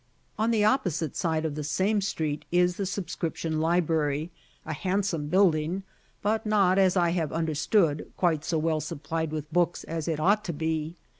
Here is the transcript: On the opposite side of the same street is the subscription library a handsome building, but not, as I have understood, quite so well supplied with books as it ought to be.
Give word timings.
On 0.39 0.49
the 0.49 0.65
opposite 0.65 1.15
side 1.15 1.45
of 1.45 1.53
the 1.53 1.63
same 1.63 2.01
street 2.01 2.43
is 2.51 2.77
the 2.77 2.87
subscription 2.87 3.59
library 3.61 4.31
a 4.65 4.73
handsome 4.73 5.27
building, 5.27 5.83
but 6.23 6.43
not, 6.43 6.79
as 6.79 6.97
I 6.97 7.11
have 7.11 7.31
understood, 7.31 8.11
quite 8.17 8.43
so 8.43 8.57
well 8.57 8.81
supplied 8.81 9.29
with 9.29 9.53
books 9.53 9.83
as 9.83 10.07
it 10.07 10.19
ought 10.19 10.43
to 10.45 10.53
be. 10.53 10.95